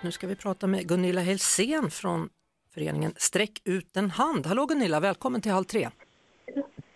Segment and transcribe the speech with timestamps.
[0.00, 2.28] Nu ska vi prata med Gunilla Helsén från
[2.74, 4.46] föreningen Sträck ut en hand.
[4.46, 5.88] Hallå Gunilla, välkommen till Halv tre.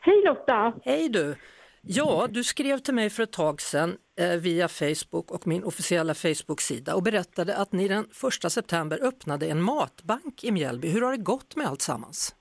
[0.01, 0.73] Hej Lotta!
[0.85, 1.37] Hej du!
[1.83, 6.15] Ja, du skrev till mig för ett tag sedan eh, via Facebook och min officiella
[6.15, 8.05] Facebook-sida och berättade att ni den
[8.45, 10.89] 1 september öppnade en matbank i Mjällby.
[10.89, 12.35] Hur har det gått med allt sammans?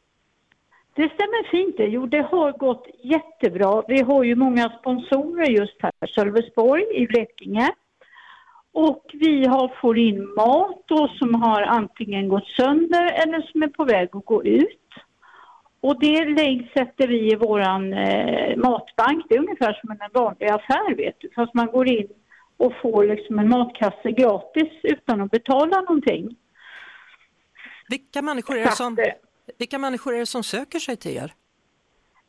[0.96, 1.86] Det stämmer fint det.
[1.88, 3.84] Jo, det har gått jättebra.
[3.88, 6.08] Vi har ju många sponsorer just här.
[6.16, 7.70] Sölvesborg i Blekinge.
[8.74, 13.68] Och vi har får in mat då som har antingen gått sönder eller som är
[13.68, 14.80] på väg att gå ut.
[15.82, 19.26] Och det läggs, sätter vi i våran eh, matbank.
[19.30, 21.30] Det är ungefär som en vanlig affär vet du.
[21.36, 22.08] Fast man går in
[22.58, 26.36] och får liksom en matkasse gratis utan att betala någonting.
[27.90, 28.98] Vilka människor är det som,
[29.58, 31.34] vilka människor är som söker sig till er?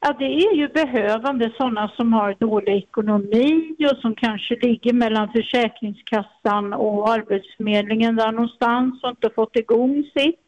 [0.02, 5.32] Ja, det är ju behövande sådana som har dålig ekonomi och som kanske ligger mellan
[5.32, 10.44] Försäkringskassan och Arbetsförmedlingen där någonstans och inte fått igång sitt.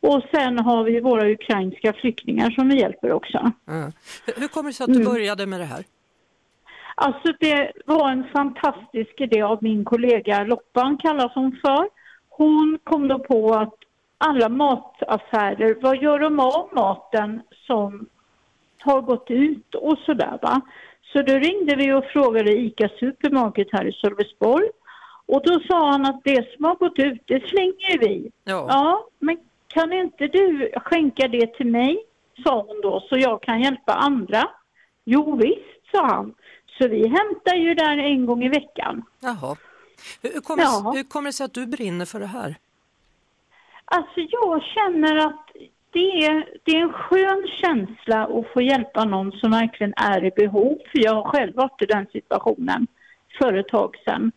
[0.00, 3.52] Och sen har vi våra ukrainska flyktingar som vi hjälper också.
[3.68, 3.92] Mm.
[4.36, 5.84] Hur- kommer det sig att du började med det här?
[6.94, 11.88] Alltså det var en fantastisk idé av min kollega Loppan kallas hon för.
[12.28, 13.74] Hon kom då på att
[14.18, 18.06] alla mataffärer, vad gör de av maten som
[18.82, 20.60] har gått ut och sådär va.
[21.12, 24.68] Så då ringde vi och frågade ICA Supermarket här i Sölvesborg.
[25.26, 28.30] Och då sa han att det som har gått ut, det slänger vi.
[28.44, 28.66] Ja.
[28.68, 29.38] Ja, men
[29.68, 31.98] kan inte du skänka det till mig?
[32.44, 34.48] Sa hon då, så jag kan hjälpa andra.
[35.04, 36.34] Jo visst, sa han.
[36.78, 39.02] Så vi hämtar ju där en gång i veckan.
[39.20, 39.56] Jaha.
[40.22, 40.92] Hur, kommer, Ja.
[40.96, 42.54] hur kommer det sig att du brinner för det här?
[43.84, 45.45] Alltså jag känner att
[45.96, 50.30] det är, det är en skön känsla att få hjälpa någon som verkligen är i
[50.30, 50.78] behov.
[50.90, 52.86] För jag har själv varit i den situationen
[53.38, 54.32] för ett tag sedan.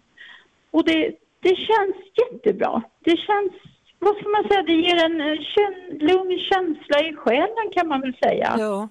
[0.71, 2.81] Och det, det känns jättebra.
[2.99, 3.51] Det känns,
[3.99, 8.15] vad ska man säga, det ger en kän, lugn känsla i själen kan man väl
[8.23, 8.55] säga.
[8.59, 8.89] Ja.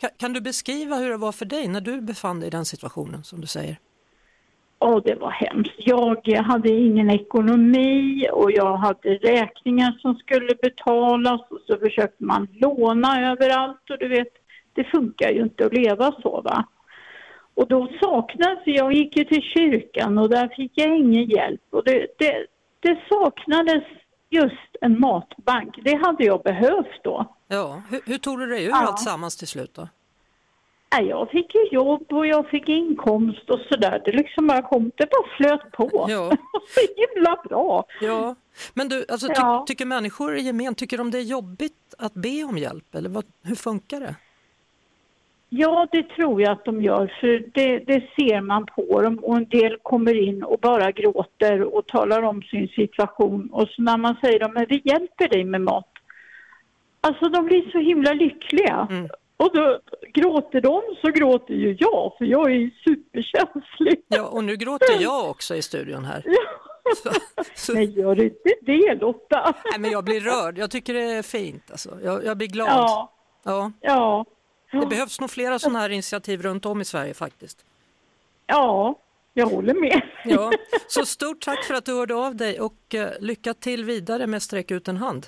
[0.00, 2.64] Kan, kan du beskriva hur det var för dig när du befann dig i den
[2.64, 3.76] situationen som du säger?
[4.78, 5.74] Ja, det var hemskt.
[5.76, 12.48] Jag hade ingen ekonomi och jag hade räkningar som skulle betalas och så försökte man
[12.52, 14.28] låna överallt och du vet,
[14.72, 16.64] det funkar ju inte att leva så va.
[17.54, 21.84] Och då saknades, jag gick ju till kyrkan och där fick jag ingen hjälp och
[21.84, 22.46] det, det,
[22.80, 23.84] det saknades
[24.30, 25.78] just en matbank.
[25.84, 27.36] Det hade jag behövt då.
[27.48, 27.82] Ja.
[27.90, 28.86] Hur, hur tog du dig ur Ja.
[28.86, 29.88] allt sammans till slut då?
[30.90, 34.02] Jag fick ju jobb och jag fick inkomst och sådär.
[34.04, 36.06] Det liksom bara kom, det bara flöt på.
[36.08, 36.30] Ja.
[36.68, 37.84] så himla bra.
[38.00, 38.34] Ja.
[38.74, 39.64] Men du, alltså, ty, Ja.
[39.68, 43.24] tycker människor i gemen, tycker de det är jobbigt att be om hjälp eller vad,
[43.42, 44.14] hur funkar det?
[45.48, 49.18] Ja, det tror jag att de gör, för det, det ser man på dem.
[49.18, 53.48] Och en del kommer in och bara gråter och talar om sin situation.
[53.52, 55.88] Och så när man säger att vi hjälper dig med mat.
[57.00, 58.86] Alltså de blir så himla lyckliga.
[58.90, 59.08] Mm.
[59.36, 59.80] Och då
[60.14, 64.02] gråter de så gråter ju jag, för jag är superkänslig.
[64.08, 66.24] Ja, och nu gråter jag också i studion här.
[67.02, 67.10] Så,
[67.54, 69.54] så, Nej, gör inte det Lotta.
[69.70, 71.70] nej, men jag blir rörd, jag tycker det är fint.
[71.70, 71.98] Alltså.
[72.04, 72.68] Jag, jag blir glad.
[72.68, 73.12] Ja,
[73.44, 73.72] Ja.
[73.80, 74.24] ja.
[74.72, 77.64] Det behövs nog flera sådana här initiativ runt om i Sverige faktiskt.
[78.46, 78.94] Ja,
[79.34, 80.02] jag håller med.
[80.24, 80.50] Ja.
[80.88, 84.42] Så stort tack för att du hörde av dig och eh, lycka till vidare med
[84.42, 85.26] Sträck ut en hand.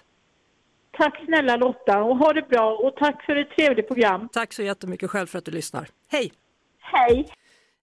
[0.99, 4.29] Tack snälla Lotta och ha det bra och tack för ett trevligt program.
[4.33, 5.89] Tack så jättemycket själv för att du lyssnar.
[6.11, 6.33] Hej!
[6.81, 7.29] Hej!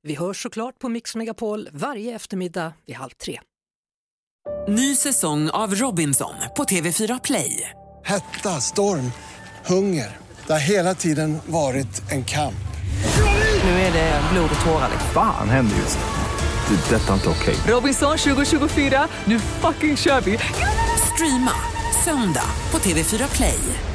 [0.04, 3.40] Vi hörs såklart på Mix Megapol varje eftermiddag vid halv tre.
[4.68, 7.70] Ny säsong av Robinson på TV4 Play.
[8.04, 9.12] Hetta, storm,
[9.66, 10.18] hunger.
[10.48, 12.66] Det har hela tiden varit en kamp.
[13.64, 14.90] Nu är det blod och tårar.
[15.14, 16.76] Fan händer just nu.
[16.76, 16.96] Det.
[16.96, 17.56] är Detta är inte okej.
[17.74, 20.38] Robinson 2024, nu fucking kör vi!
[21.14, 21.75] Streama
[22.06, 23.95] söndag på TV4 Play.